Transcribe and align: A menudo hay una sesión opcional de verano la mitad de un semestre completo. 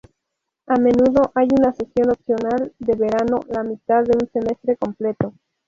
A 0.65 0.77
menudo 0.79 1.31
hay 1.35 1.47
una 1.51 1.73
sesión 1.73 2.09
opcional 2.09 2.73
de 2.79 2.95
verano 2.95 3.41
la 3.49 3.61
mitad 3.61 4.03
de 4.03 4.17
un 4.19 4.27
semestre 4.33 4.75
completo. 4.75 5.35